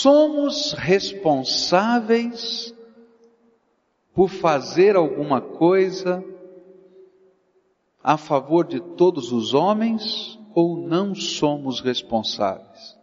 [0.00, 2.74] somos responsáveis
[4.14, 6.24] por fazer alguma coisa
[8.02, 12.98] a favor de todos os homens ou não somos responsáveis?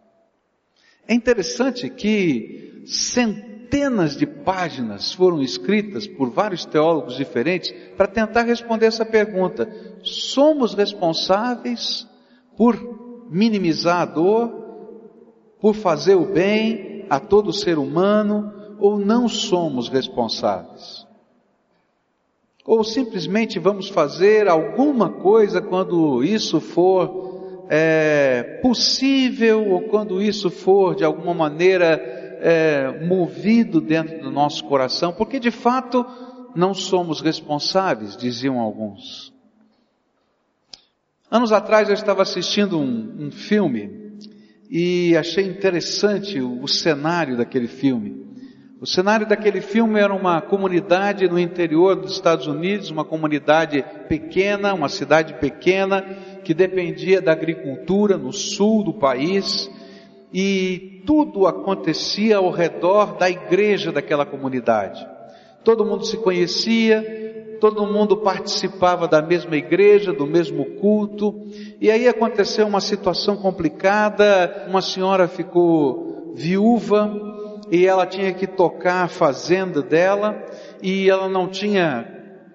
[1.08, 8.88] É interessante que centenas de páginas foram escritas por vários teólogos diferentes para tentar responder
[8.88, 9.70] essa pergunta.
[10.04, 12.08] Somos responsáveis
[12.58, 14.67] por minimizar a dor,
[15.60, 21.06] por fazer o bem a todo ser humano, ou não somos responsáveis?
[22.66, 30.96] Ou simplesmente vamos fazer alguma coisa quando isso for é, possível, ou quando isso for
[30.96, 31.96] de alguma maneira
[32.42, 36.06] é, movido dentro do nosso coração, porque de fato
[36.56, 39.34] não somos responsáveis, diziam alguns.
[41.30, 44.07] Anos atrás eu estava assistindo um, um filme
[44.70, 48.28] e achei interessante o, o cenário daquele filme.
[48.80, 54.74] O cenário daquele filme era uma comunidade no interior dos Estados Unidos, uma comunidade pequena,
[54.74, 56.04] uma cidade pequena,
[56.44, 59.68] que dependia da agricultura no sul do país,
[60.32, 65.08] e tudo acontecia ao redor da igreja daquela comunidade.
[65.64, 67.27] Todo mundo se conhecia,
[67.60, 71.34] todo mundo participava da mesma igreja, do mesmo culto,
[71.80, 77.12] e aí aconteceu uma situação complicada, uma senhora ficou viúva,
[77.70, 80.46] e ela tinha que tocar a fazenda dela,
[80.82, 82.08] e ela não tinha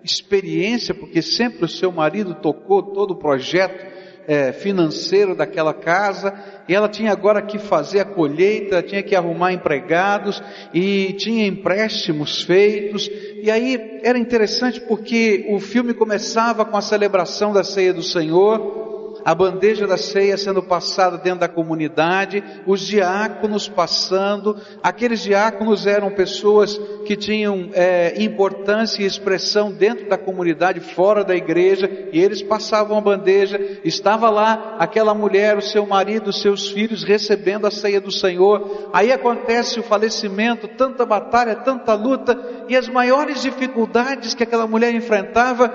[0.03, 3.92] experiência, porque sempre o seu marido tocou todo o projeto
[4.27, 6.35] é, financeiro daquela casa,
[6.69, 10.43] e ela tinha agora que fazer a colheita, tinha que arrumar empregados,
[10.73, 13.11] e tinha empréstimos feitos,
[13.43, 18.92] e aí era interessante porque o filme começava com a celebração da ceia do Senhor,
[19.25, 26.11] a bandeja da ceia sendo passada dentro da comunidade, os diáconos passando, aqueles diáconos eram
[26.11, 32.43] pessoas que tinham é, importância e expressão dentro da comunidade, fora da igreja, e eles
[32.43, 37.71] passavam a bandeja, estava lá aquela mulher, o seu marido, os seus filhos recebendo a
[37.71, 42.39] ceia do Senhor, aí acontece o falecimento, tanta batalha, tanta luta,
[42.69, 45.73] e as maiores dificuldades que aquela mulher enfrentava,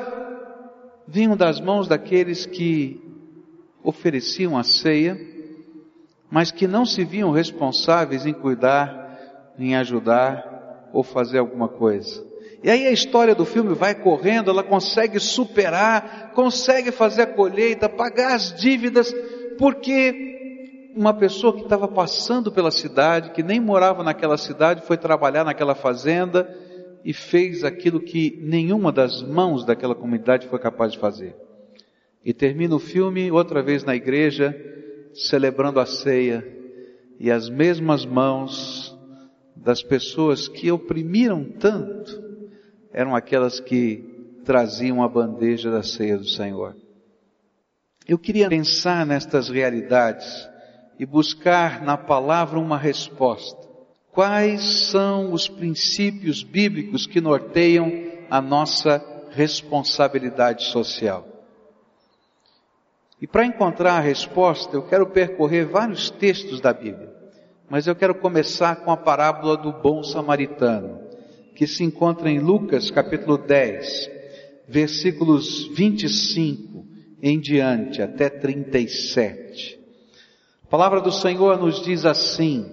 [1.07, 3.06] vinham das mãos daqueles que
[3.87, 5.17] ofereciam a ceia,
[6.29, 12.21] mas que não se viam responsáveis em cuidar, em ajudar ou fazer alguma coisa.
[12.61, 17.87] E aí a história do filme vai correndo, ela consegue superar, consegue fazer a colheita,
[17.87, 19.15] pagar as dívidas,
[19.57, 25.45] porque uma pessoa que estava passando pela cidade, que nem morava naquela cidade, foi trabalhar
[25.45, 26.53] naquela fazenda
[27.05, 31.46] e fez aquilo que nenhuma das mãos daquela comunidade foi capaz de fazer.
[32.27, 34.53] E termina o filme outra vez na igreja,
[35.13, 36.45] celebrando a ceia,
[37.17, 38.93] e as mesmas mãos
[39.55, 42.21] das pessoas que oprimiram tanto
[42.91, 46.75] eram aquelas que traziam a bandeja da ceia do Senhor.
[48.05, 50.49] Eu queria pensar nestas realidades
[50.99, 53.65] e buscar na palavra uma resposta.
[54.11, 57.89] Quais são os princípios bíblicos que norteiam
[58.29, 59.01] a nossa
[59.31, 61.26] responsabilidade social?
[63.19, 67.11] E para encontrar a resposta, eu quero percorrer vários textos da Bíblia.
[67.69, 71.01] Mas eu quero começar com a parábola do bom samaritano,
[71.55, 74.09] que se encontra em Lucas capítulo 10,
[74.67, 76.85] versículos 25
[77.21, 79.79] em diante até 37.
[80.63, 82.65] A palavra do Senhor nos diz assim: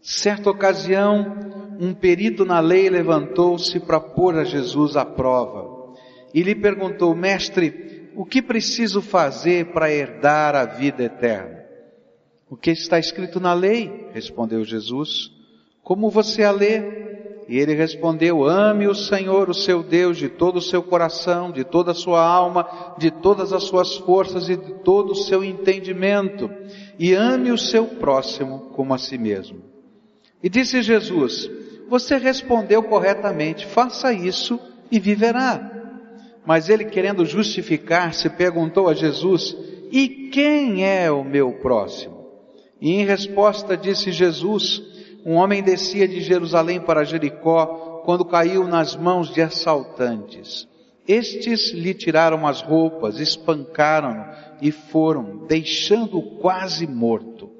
[0.00, 5.94] Certa ocasião, um perito na lei levantou-se para pôr a Jesus à prova
[6.32, 7.87] e lhe perguntou: Mestre,
[8.18, 11.64] o que preciso fazer para herdar a vida eterna?
[12.50, 14.08] O que está escrito na lei?
[14.12, 15.30] Respondeu Jesus.
[15.84, 17.44] Como você a lê?
[17.48, 21.62] E ele respondeu: Ame o Senhor, o seu Deus, de todo o seu coração, de
[21.62, 26.50] toda a sua alma, de todas as suas forças e de todo o seu entendimento.
[26.98, 29.62] E ame o seu próximo como a si mesmo.
[30.42, 31.48] E disse Jesus:
[31.88, 34.58] Você respondeu corretamente, faça isso
[34.90, 35.77] e viverá.
[36.48, 39.54] Mas ele, querendo justificar-se, perguntou a Jesus:
[39.92, 42.26] E quem é o meu próximo?
[42.80, 44.82] E em resposta disse Jesus:
[45.26, 50.66] Um homem descia de Jerusalém para Jericó quando caiu nas mãos de assaltantes.
[51.06, 54.24] Estes lhe tiraram as roupas, espancaram-no
[54.62, 57.50] e foram, deixando-o quase morto.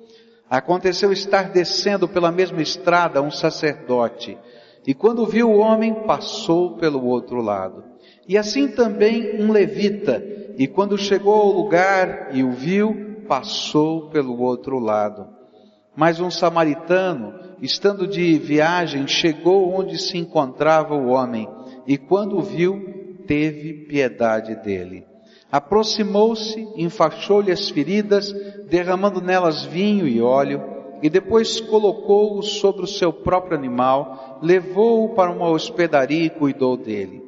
[0.48, 4.38] Aconteceu estar descendo pela mesma estrada um sacerdote,
[4.86, 7.84] e quando viu o homem, passou pelo outro lado.
[8.28, 10.22] E assim também um levita,
[10.58, 15.26] e quando chegou ao lugar e o viu, passou pelo outro lado.
[15.96, 17.32] Mas um samaritano,
[17.62, 21.48] estando de viagem, chegou onde se encontrava o homem
[21.86, 25.06] e quando o viu, teve piedade dele.
[25.50, 28.30] Aproximou-se, enfaixou-lhe as feridas,
[28.68, 30.62] derramando nelas vinho e óleo,
[31.02, 37.27] e depois colocou-o sobre o seu próprio animal, levou-o para uma hospedaria e cuidou dele.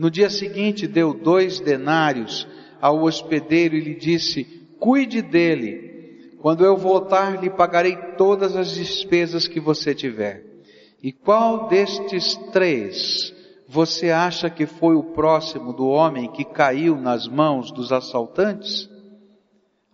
[0.00, 2.48] No dia seguinte deu dois denários
[2.80, 4.44] ao hospedeiro e lhe disse,
[4.78, 10.42] cuide dele, quando eu voltar lhe pagarei todas as despesas que você tiver.
[11.02, 13.30] E qual destes três
[13.68, 18.88] você acha que foi o próximo do homem que caiu nas mãos dos assaltantes?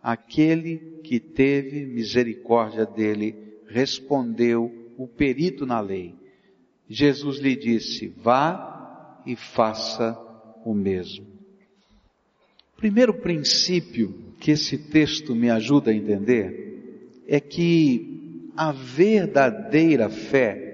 [0.00, 3.35] Aquele que teve misericórdia dele,
[3.67, 6.14] respondeu o perito na lei.
[6.88, 8.75] Jesus lhe disse, vá
[9.26, 10.17] e faça
[10.64, 11.26] o mesmo.
[12.76, 20.67] Primeiro princípio que esse texto me ajuda a entender é que a verdadeira fé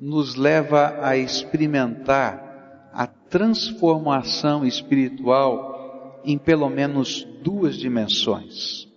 [0.00, 8.88] nos leva a experimentar a transformação espiritual em pelo menos duas dimensões.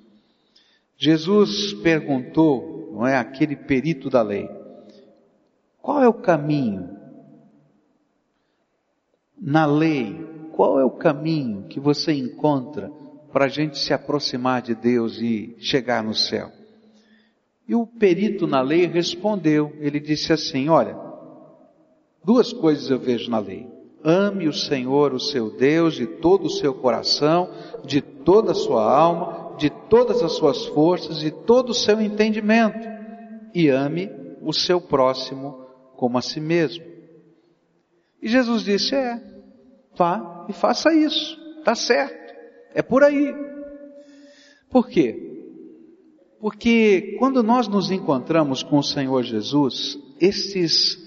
[0.97, 4.49] Jesus perguntou, não é, aquele perito da lei,
[5.81, 6.94] qual é o caminho
[9.39, 10.33] na lei?
[10.53, 12.91] Qual é o caminho que você encontra
[13.31, 16.49] para a gente se aproximar de Deus e chegar no céu?
[17.67, 20.95] E o perito na lei respondeu, ele disse assim, olha,
[22.23, 23.67] duas coisas eu vejo na lei.
[24.03, 27.49] Ame o Senhor, o seu Deus, de todo o seu coração,
[27.83, 32.87] de toda a sua alma, de todas as suas forças e todo o seu entendimento.
[33.53, 34.11] E ame
[34.41, 35.65] o seu próximo
[35.95, 36.94] como a si mesmo.
[38.25, 39.21] E Jesus disse, é,
[39.95, 41.37] vá e faça isso.
[41.63, 42.33] Tá certo.
[42.73, 43.31] É por aí.
[44.67, 45.15] Por quê?
[46.41, 50.97] Porque quando nós nos encontramos com o Senhor Jesus, esses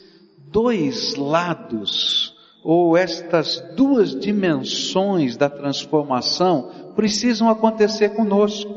[0.47, 8.73] dois lados, ou estas duas dimensões da transformação, precisam acontecer conosco.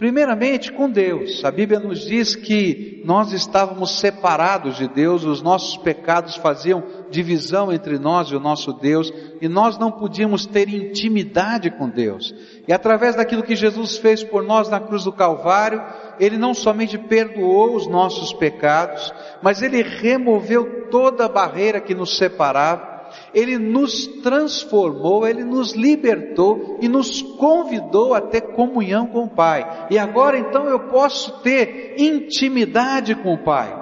[0.00, 1.44] Primeiramente com Deus.
[1.44, 7.70] A Bíblia nos diz que nós estávamos separados de Deus, os nossos pecados faziam divisão
[7.70, 9.12] entre nós e o nosso Deus,
[9.42, 12.34] e nós não podíamos ter intimidade com Deus.
[12.66, 15.82] E através daquilo que Jesus fez por nós na cruz do Calvário,
[16.18, 19.12] Ele não somente perdoou os nossos pecados,
[19.42, 22.89] mas Ele removeu toda a barreira que nos separava,
[23.32, 29.88] ele nos transformou, Ele nos libertou e nos convidou a ter comunhão com o Pai.
[29.90, 33.79] E agora então eu posso ter intimidade com o Pai.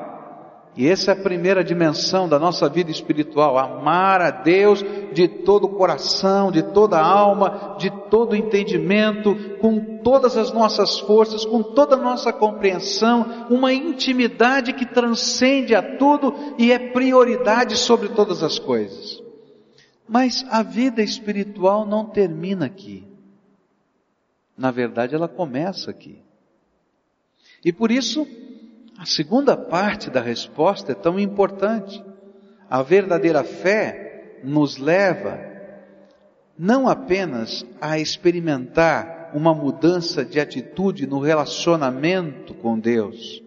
[0.79, 5.65] E essa é a primeira dimensão da nossa vida espiritual, amar a Deus de todo
[5.65, 11.45] o coração, de toda a alma, de todo o entendimento, com todas as nossas forças,
[11.45, 18.11] com toda a nossa compreensão, uma intimidade que transcende a tudo e é prioridade sobre
[18.11, 19.21] todas as coisas.
[20.09, 23.05] Mas a vida espiritual não termina aqui.
[24.57, 26.23] Na verdade, ela começa aqui.
[27.65, 28.25] E por isso,
[28.99, 32.05] a segunda parte da resposta é tão importante.
[32.69, 35.39] A verdadeira fé nos leva
[36.59, 43.41] não apenas a experimentar uma mudança de atitude no relacionamento com Deus,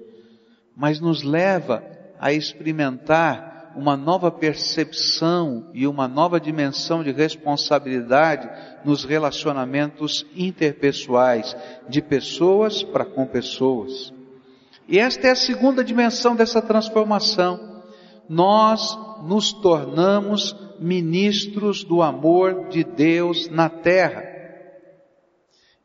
[0.73, 1.83] mas nos leva
[2.17, 8.49] a experimentar uma nova percepção e uma nova dimensão de responsabilidade
[8.85, 11.53] nos relacionamentos interpessoais,
[11.89, 14.13] de pessoas para com pessoas.
[14.91, 17.81] E esta é a segunda dimensão dessa transformação.
[18.27, 24.21] Nós nos tornamos ministros do amor de Deus na terra.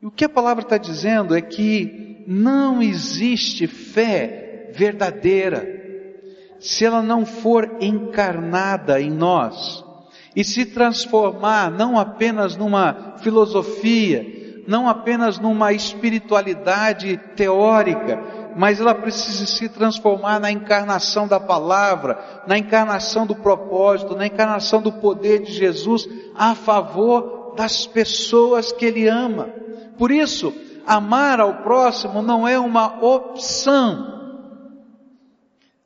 [0.02, 5.64] E o que a palavra está dizendo é que não existe fé verdadeira
[6.58, 9.84] se ela não for encarnada em nós
[10.34, 19.44] e se transformar não apenas numa filosofia, não apenas numa espiritualidade teórica, mas ela precisa
[19.46, 25.52] se transformar na encarnação da palavra, na encarnação do propósito, na encarnação do poder de
[25.52, 29.50] Jesus a favor das pessoas que ele ama.
[29.98, 30.54] Por isso,
[30.86, 34.14] amar ao próximo não é uma opção,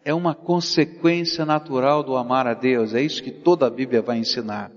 [0.04, 4.18] é uma consequência natural do amar a Deus, é isso que toda a Bíblia vai
[4.18, 4.70] ensinar.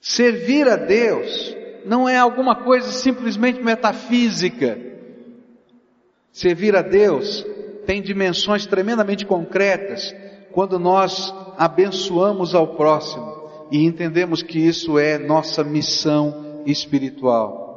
[0.00, 4.89] Servir a Deus não é alguma coisa simplesmente metafísica.
[6.32, 7.44] Servir a Deus
[7.86, 10.14] tem dimensões tremendamente concretas
[10.52, 17.70] quando nós abençoamos ao próximo e entendemos que isso é nossa missão espiritual.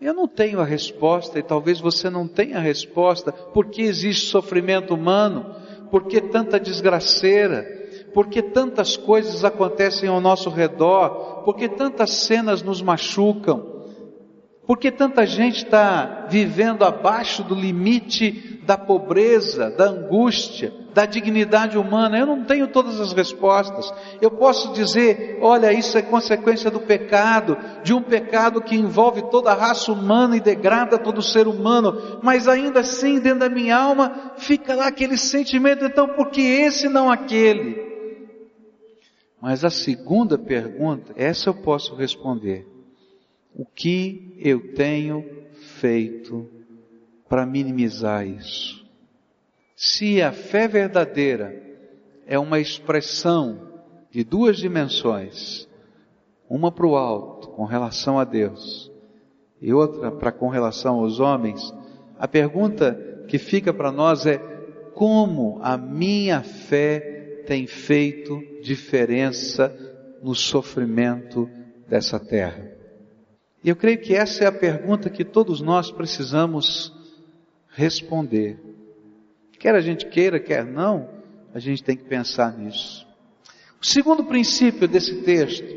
[0.00, 3.32] Eu não tenho a resposta e talvez você não tenha a resposta.
[3.32, 5.56] Por que existe sofrimento humano?
[5.90, 7.66] Por que tanta desgraceira?
[8.14, 11.42] Por que tantas coisas acontecem ao nosso redor?
[11.44, 13.77] Por que tantas cenas nos machucam?
[14.68, 21.78] Por que tanta gente está vivendo abaixo do limite da pobreza, da angústia, da dignidade
[21.78, 22.18] humana?
[22.18, 23.90] Eu não tenho todas as respostas.
[24.20, 29.52] Eu posso dizer, olha, isso é consequência do pecado, de um pecado que envolve toda
[29.52, 34.34] a raça humana e degrada todo ser humano, mas ainda assim, dentro da minha alma,
[34.36, 37.88] fica lá aquele sentimento, então, por que esse não aquele?
[39.40, 42.77] Mas a segunda pergunta, essa eu posso responder
[43.54, 46.48] o que eu tenho feito
[47.28, 48.86] para minimizar isso?
[49.76, 51.62] Se a fé verdadeira
[52.26, 53.68] é uma expressão
[54.10, 55.68] de duas dimensões,
[56.48, 58.90] uma para o alto, com relação a Deus,
[59.60, 61.72] e outra para com relação aos homens,
[62.18, 64.38] a pergunta que fica para nós é
[64.94, 69.74] como a minha fé tem feito diferença
[70.22, 71.48] no sofrimento
[71.88, 72.77] dessa terra?
[73.68, 76.90] Eu creio que essa é a pergunta que todos nós precisamos
[77.68, 78.58] responder.
[79.58, 81.06] Quer a gente queira, quer não,
[81.52, 83.06] a gente tem que pensar nisso.
[83.78, 85.68] O segundo princípio desse texto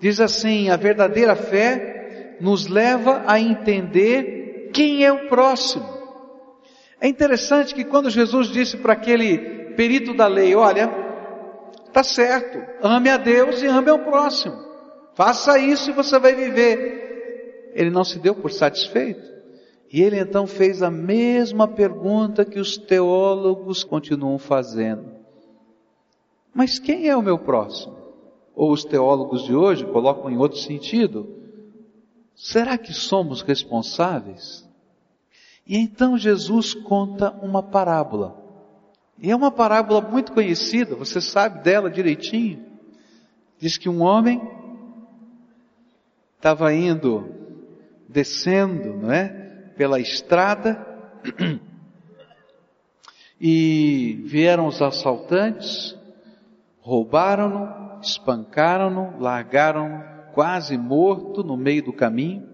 [0.00, 5.86] diz assim: a verdadeira fé nos leva a entender quem é o próximo.
[7.00, 10.88] É interessante que quando Jesus disse para aquele perito da lei: Olha,
[11.92, 14.65] tá certo, ame a Deus e ame ao próximo.
[15.16, 17.72] Faça isso e você vai viver.
[17.72, 19.34] Ele não se deu por satisfeito.
[19.90, 25.10] E ele então fez a mesma pergunta que os teólogos continuam fazendo.
[26.52, 27.96] Mas quem é o meu próximo?
[28.54, 31.26] Ou os teólogos de hoje colocam em outro sentido.
[32.34, 34.68] Será que somos responsáveis?
[35.66, 38.36] E então Jesus conta uma parábola.
[39.18, 42.66] E é uma parábola muito conhecida, você sabe dela direitinho.
[43.58, 44.65] Diz que um homem
[46.36, 47.28] estava indo,
[48.08, 49.72] descendo, não é?
[49.76, 50.86] Pela estrada,
[53.40, 55.96] e vieram os assaltantes,
[56.80, 60.02] roubaram-no, espancaram-no, largaram
[60.32, 62.48] quase morto no meio do caminho,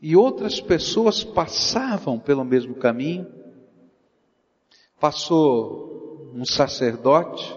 [0.00, 3.26] e outras pessoas passavam pelo mesmo caminho,
[5.00, 7.56] passou um sacerdote,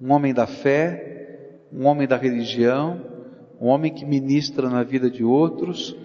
[0.00, 3.15] um homem da fé, um homem da religião,
[3.60, 5.96] um homem que ministra na vida de outros,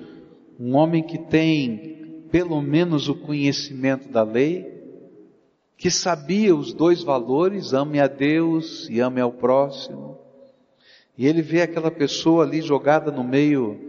[0.60, 4.72] um homem que tem pelo menos o conhecimento da lei,
[5.76, 10.18] que sabia os dois valores, ame a Deus e ame ao próximo.
[11.18, 13.80] E ele vê aquela pessoa ali jogada no meio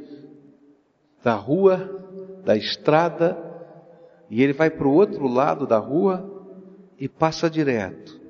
[1.23, 3.39] da rua, da estrada,
[4.29, 6.29] e ele vai para o outro lado da rua
[6.99, 8.22] e passa direto.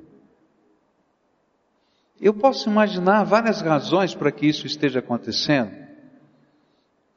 [2.23, 5.73] Eu posso imaginar várias razões para que isso esteja acontecendo.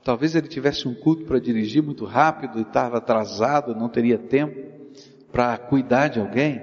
[0.03, 4.59] Talvez ele tivesse um culto para dirigir muito rápido e estava atrasado, não teria tempo
[5.31, 6.59] para cuidar de alguém.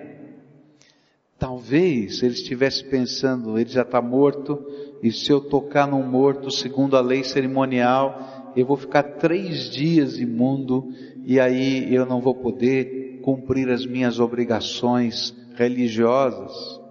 [1.38, 4.58] Talvez ele estivesse pensando, ele já está morto,
[5.00, 10.18] e se eu tocar num morto, segundo a lei cerimonial, eu vou ficar três dias
[10.18, 10.92] imundo,
[11.24, 16.81] e aí eu não vou poder cumprir as minhas obrigações religiosas.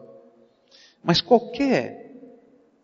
[1.03, 2.11] Mas qualquer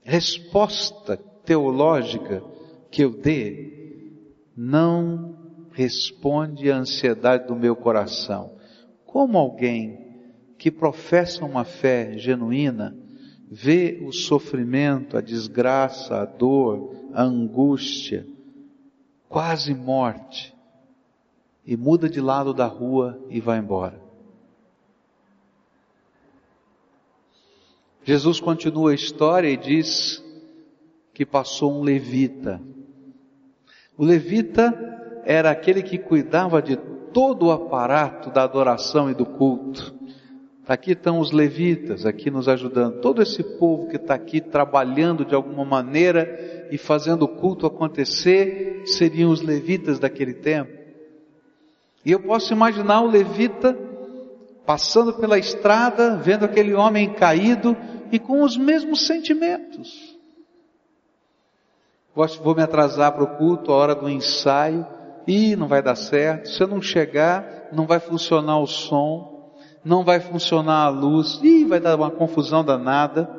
[0.04, 2.44] resposta teológica
[2.90, 3.74] que eu dê
[4.56, 5.36] não
[5.72, 8.54] responde à ansiedade do meu coração.
[9.06, 10.08] Como alguém
[10.58, 12.98] que professa uma fé genuína
[13.50, 18.26] vê o sofrimento, a desgraça, a dor, a angústia,
[19.30, 20.56] quase morte,
[21.66, 24.07] e muda de lado da rua e vai embora.
[28.08, 30.24] Jesus continua a história e diz
[31.14, 32.62] que passou um levita.
[33.98, 34.74] O levita
[35.26, 36.78] era aquele que cuidava de
[37.12, 39.94] todo o aparato da adoração e do culto.
[40.66, 43.02] Aqui estão os levitas, aqui nos ajudando.
[43.02, 48.84] Todo esse povo que está aqui trabalhando de alguma maneira e fazendo o culto acontecer,
[48.86, 50.72] seriam os levitas daquele tempo.
[52.06, 53.78] E eu posso imaginar o levita
[54.66, 57.76] passando pela estrada, vendo aquele homem caído,
[58.12, 60.16] e com os mesmos sentimentos.
[62.42, 64.86] Vou me atrasar para o culto, a hora do ensaio,
[65.28, 66.50] e não vai dar certo.
[66.50, 69.54] Se eu não chegar, não vai funcionar o som,
[69.86, 73.30] não vai funcionar a luz, e vai dar uma confusão danada.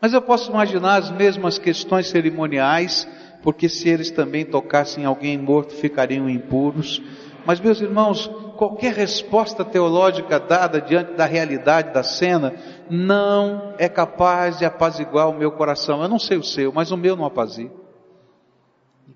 [0.00, 3.08] Mas eu posso imaginar as mesmas questões cerimoniais,
[3.42, 7.02] porque se eles também tocassem alguém morto, ficariam impuros.
[7.44, 12.54] Mas, meus irmãos, qualquer resposta teológica dada diante da realidade da cena
[12.88, 16.02] não é capaz de apaziguar o meu coração.
[16.02, 17.84] Eu não sei o seu, mas o meu não apazigua.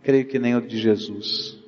[0.02, 1.58] Creio que nem o de Jesus.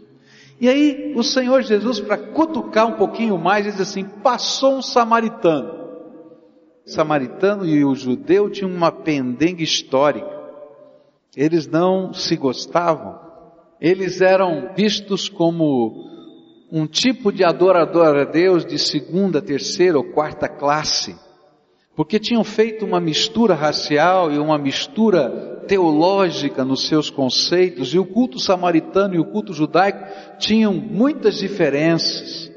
[0.61, 5.81] E aí, o Senhor Jesus, para cutucar um pouquinho mais, diz assim: passou um samaritano
[6.91, 10.39] samaritano e o judeu tinham uma pendenga histórica.
[11.37, 13.19] Eles não se gostavam.
[13.81, 16.10] Eles eram vistos como
[16.71, 21.17] um tipo de adorador a Deus de segunda, terceira ou quarta classe,
[21.97, 28.07] porque tinham feito uma mistura racial e uma mistura teológica nos seus conceitos, e o
[28.07, 30.05] culto samaritano e o culto judaico
[30.39, 32.51] tinham muitas diferenças.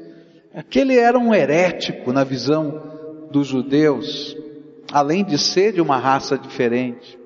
[0.54, 4.36] Aquele era um herético na visão dos judeus,
[4.92, 7.18] além de ser de uma raça diferente.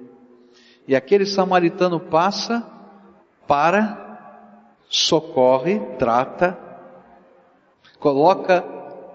[0.86, 2.66] E aquele samaritano passa,
[3.46, 6.67] para, socorre, trata,
[7.98, 8.64] coloca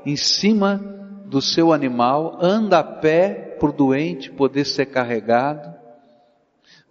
[0.06, 0.78] em cima
[1.25, 5.74] do seu animal, anda a pé o doente poder ser carregado,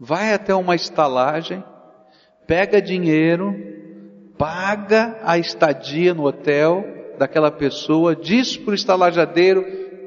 [0.00, 1.62] vai até uma estalagem,
[2.46, 3.54] pega dinheiro,
[4.38, 6.84] paga a estadia no hotel
[7.18, 9.64] daquela pessoa, diz para o estalajadeiro,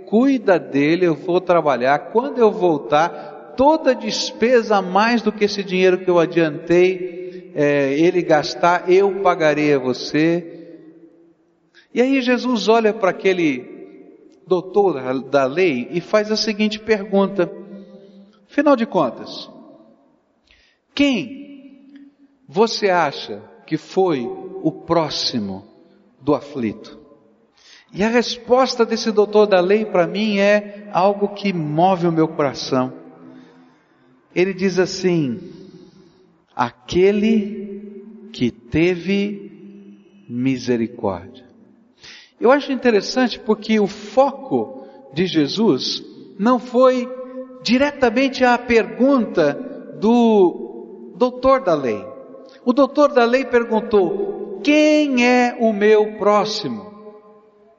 [0.08, 2.12] cuida dele, eu vou trabalhar.
[2.12, 7.94] Quando eu voltar, toda despesa a mais do que esse dinheiro que eu adiantei, é,
[7.94, 10.55] ele gastar, eu pagarei a você.
[11.96, 13.64] E aí Jesus olha para aquele
[14.46, 17.50] doutor da lei e faz a seguinte pergunta:
[18.52, 19.50] afinal de contas,
[20.94, 21.88] quem
[22.46, 24.30] você acha que foi
[24.62, 25.66] o próximo
[26.20, 27.00] do aflito?
[27.94, 32.28] E a resposta desse doutor da lei para mim é algo que move o meu
[32.28, 32.92] coração.
[34.36, 35.40] Ele diz assim:
[36.54, 41.45] aquele que teve misericórdia.
[42.40, 46.04] Eu acho interessante porque o foco de Jesus
[46.38, 47.10] não foi
[47.64, 49.54] diretamente à pergunta
[50.00, 52.06] do doutor da lei.
[52.66, 56.94] O doutor da lei perguntou: quem é o meu próximo?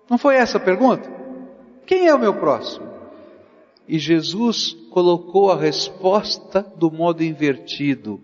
[0.08, 1.10] Não foi essa a pergunta?
[1.84, 2.86] Quem é o meu próximo?
[3.88, 8.20] E Jesus colocou a resposta do modo invertido.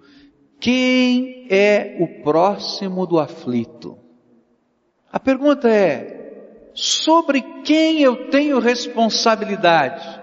[0.59, 3.99] Quem é o próximo do aflito?
[5.13, 6.22] A pergunta é:
[6.75, 10.21] sobre quem eu tenho responsabilidade?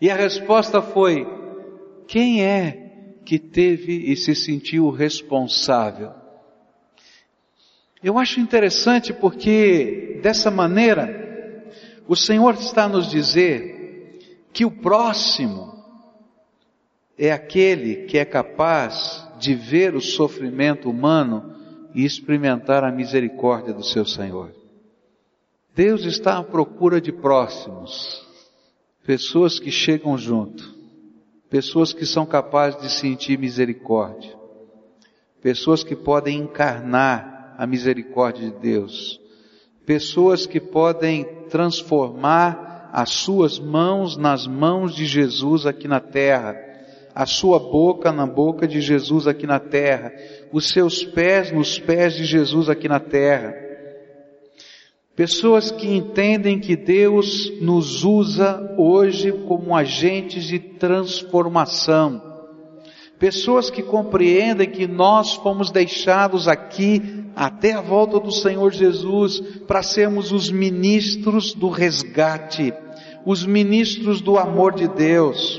[0.00, 1.26] E a resposta foi:
[2.06, 6.12] quem é que teve e se sentiu responsável?
[8.02, 11.24] Eu acho interessante porque dessa maneira
[12.06, 14.20] o Senhor está nos dizer
[14.52, 15.74] que o próximo
[17.16, 21.54] é aquele que é capaz de ver o sofrimento humano
[21.94, 24.50] e experimentar a misericórdia do seu Senhor.
[25.74, 28.24] Deus está à procura de próximos,
[29.06, 30.74] pessoas que chegam junto,
[31.48, 34.34] pessoas que são capazes de sentir misericórdia,
[35.40, 39.20] pessoas que podem encarnar a misericórdia de Deus.
[39.86, 46.56] Pessoas que podem transformar as suas mãos nas mãos de Jesus aqui na terra,
[47.14, 50.12] a sua boca na boca de Jesus aqui na terra,
[50.54, 53.54] os seus pés nos pés de Jesus aqui na terra.
[55.14, 62.34] Pessoas que entendem que Deus nos usa hoje como agentes de transformação
[63.18, 69.82] Pessoas que compreendem que nós fomos deixados aqui até a volta do Senhor Jesus para
[69.82, 72.74] sermos os ministros do resgate,
[73.24, 75.58] os ministros do amor de Deus.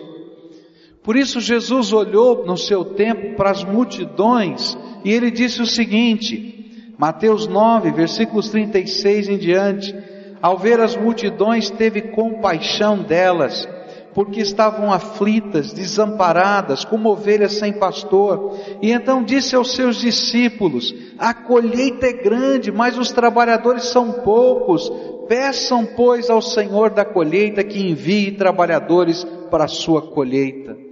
[1.06, 6.92] Por isso Jesus olhou no seu tempo para as multidões e ele disse o seguinte,
[6.98, 9.96] Mateus 9, versículos 36 em diante,
[10.42, 13.68] ao ver as multidões teve compaixão delas
[14.16, 18.58] porque estavam aflitas, desamparadas, como ovelhas sem pastor.
[18.82, 24.90] E então disse aos seus discípulos: A colheita é grande, mas os trabalhadores são poucos.
[25.28, 30.85] Peçam, pois, ao Senhor da colheita que envie trabalhadores para a sua colheita.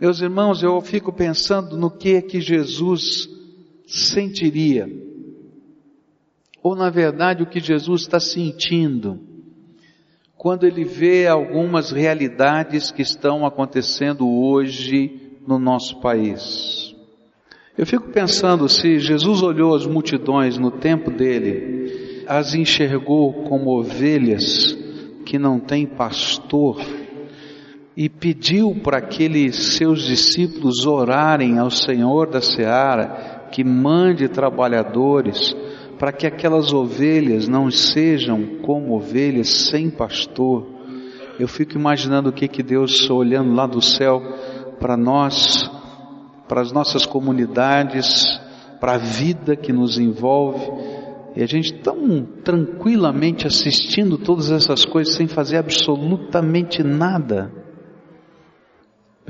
[0.00, 3.28] Meus irmãos, eu fico pensando no que é que Jesus
[3.86, 4.88] sentiria.
[6.62, 9.20] Ou na verdade o que Jesus está sentindo
[10.38, 16.96] quando ele vê algumas realidades que estão acontecendo hoje no nosso país.
[17.76, 24.74] Eu fico pensando se Jesus olhou as multidões no tempo dele, as enxergou como ovelhas
[25.26, 26.80] que não têm pastor,
[27.96, 35.54] e pediu para aqueles seus discípulos orarem ao Senhor da seara que mande trabalhadores
[35.98, 40.66] para que aquelas ovelhas não sejam como ovelhas sem pastor.
[41.38, 44.22] Eu fico imaginando o que que Deus olhando lá do céu
[44.78, 45.70] para nós,
[46.48, 48.24] para as nossas comunidades,
[48.80, 50.64] para a vida que nos envolve,
[51.36, 57.59] e a gente tão tranquilamente assistindo todas essas coisas sem fazer absolutamente nada.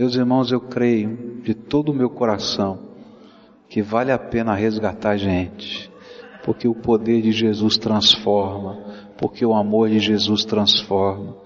[0.00, 2.88] Meus irmãos, eu creio de todo o meu coração
[3.68, 5.92] que vale a pena resgatar gente,
[6.42, 8.78] porque o poder de Jesus transforma,
[9.18, 11.36] porque o amor de Jesus transforma,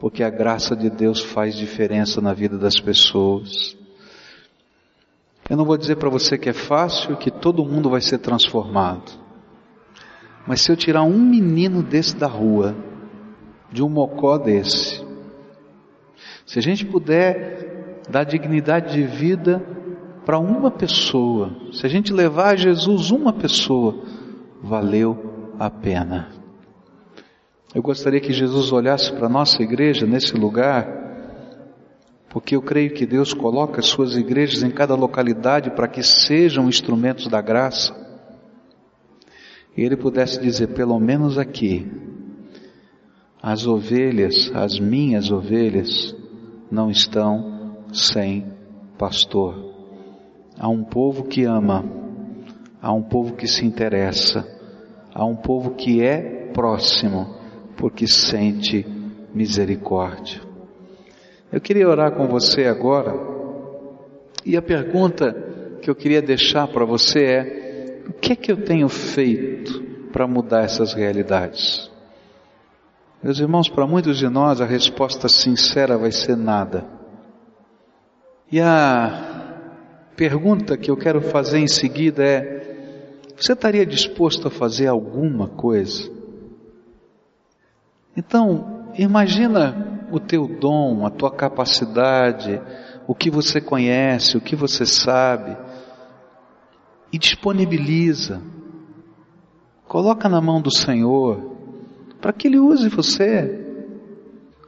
[0.00, 3.76] porque a graça de Deus faz diferença na vida das pessoas.
[5.48, 9.12] Eu não vou dizer para você que é fácil, que todo mundo vai ser transformado.
[10.44, 12.74] Mas se eu tirar um menino desse da rua,
[13.70, 15.00] de um mocó desse,
[16.44, 17.70] se a gente puder
[18.08, 19.62] dar dignidade de vida
[20.24, 24.02] para uma pessoa, se a gente levar a Jesus uma pessoa,
[24.62, 26.28] valeu a pena.
[27.74, 31.02] Eu gostaria que Jesus olhasse para a nossa igreja nesse lugar
[32.32, 36.66] porque eu creio que Deus coloca as suas igrejas em cada localidade para que sejam
[36.66, 37.94] instrumentos da graça.
[39.76, 41.92] E Ele pudesse dizer, pelo menos aqui,
[43.42, 46.16] as ovelhas, as minhas ovelhas,
[46.70, 47.51] não estão
[47.92, 48.46] sem
[48.98, 49.72] pastor.
[50.58, 51.84] Há um povo que ama,
[52.80, 54.46] há um povo que se interessa,
[55.14, 57.36] há um povo que é próximo,
[57.76, 58.86] porque sente
[59.34, 60.40] misericórdia.
[61.50, 63.14] Eu queria orar com você agora,
[64.44, 65.32] e a pergunta
[65.82, 70.26] que eu queria deixar para você é: o que é que eu tenho feito para
[70.26, 71.90] mudar essas realidades?
[73.22, 77.01] Meus irmãos, para muitos de nós a resposta sincera vai ser nada.
[78.52, 84.88] E a pergunta que eu quero fazer em seguida é: você estaria disposto a fazer
[84.88, 86.10] alguma coisa?
[88.14, 92.60] Então, imagina o teu dom, a tua capacidade,
[93.06, 95.56] o que você conhece, o que você sabe,
[97.10, 98.42] e disponibiliza.
[99.88, 101.56] Coloca na mão do Senhor,
[102.20, 103.60] para que Ele use você.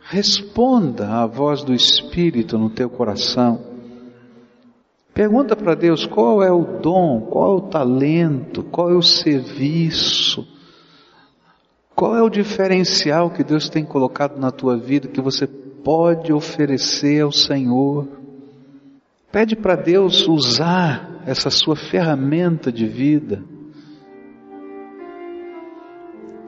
[0.06, 3.73] Responda à voz do Espírito no teu coração.
[5.14, 10.44] Pergunta para Deus qual é o dom, qual é o talento, qual é o serviço
[11.94, 17.22] qual é o diferencial que Deus tem colocado na tua vida que você pode oferecer
[17.22, 18.08] ao Senhor?
[19.30, 23.44] Pede para Deus usar essa sua ferramenta de vida.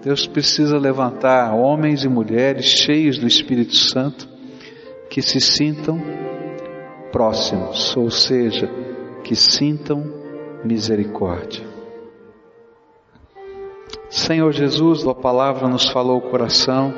[0.02, 4.28] Deus precisa levantar homens e mulheres cheios do Espírito Santo
[5.08, 6.00] que se sintam
[7.16, 8.68] próximos, ou seja,
[9.24, 10.04] que sintam
[10.62, 11.66] misericórdia.
[14.10, 16.92] Senhor Jesus, tua palavra nos falou o coração.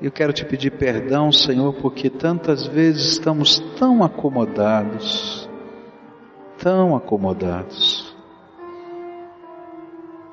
[0.00, 5.46] Eu quero te pedir perdão, Senhor, porque tantas vezes estamos tão acomodados,
[6.56, 8.16] tão acomodados,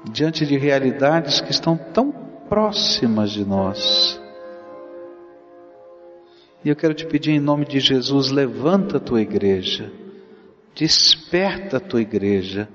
[0.09, 2.13] diante de realidades que estão tão
[2.47, 4.21] próximas de nós.
[6.63, 9.91] E eu quero te pedir em nome de Jesus, levanta a tua igreja,
[10.75, 12.69] desperta a tua igreja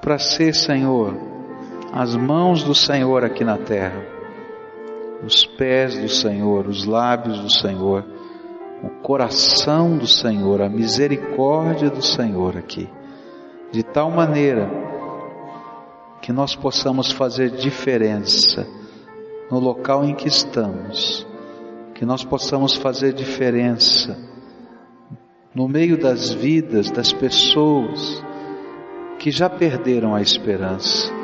[0.00, 1.12] para ser, Senhor,
[1.92, 4.00] as mãos do Senhor aqui na terra,
[5.24, 8.04] os pés do Senhor, os lábios do Senhor,
[8.84, 12.88] o coração do Senhor, a misericórdia do Senhor aqui,
[13.72, 14.70] de tal maneira
[16.22, 18.64] que nós possamos fazer diferença
[19.50, 21.25] no local em que estamos,
[21.96, 24.16] que nós possamos fazer diferença
[25.54, 28.22] no meio das vidas das pessoas
[29.18, 31.16] que já perderam a esperança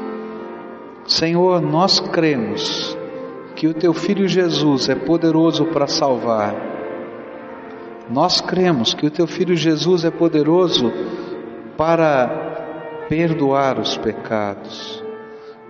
[1.07, 2.97] Senhor, nós cremos
[3.57, 6.55] que o teu filho Jesus é poderoso para salvar.
[8.09, 10.93] Nós cremos que o teu filho Jesus é poderoso
[11.77, 15.03] para perdoar os pecados.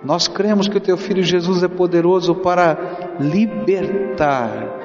[0.04, 4.81] Nós cremos que o teu filho Jesus é poderoso para libertar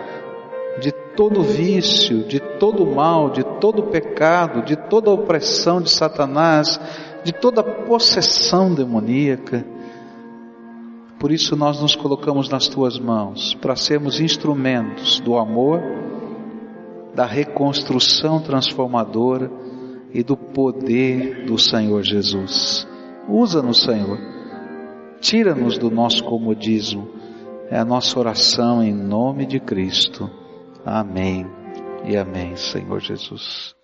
[1.17, 6.79] todo vício, de todo mal, de todo pecado, de toda opressão de Satanás,
[7.23, 9.65] de toda possessão demoníaca.
[11.19, 15.81] Por isso nós nos colocamos nas tuas mãos para sermos instrumentos do amor,
[17.15, 19.51] da reconstrução transformadora
[20.13, 22.87] e do poder do Senhor Jesus.
[23.27, 24.19] Usa-nos, Senhor.
[25.19, 27.09] Tira-nos do nosso comodismo.
[27.71, 30.29] É a nossa oração em nome de Cristo.
[30.89, 31.45] Amém
[32.05, 33.76] e amém, Senhor Jesus.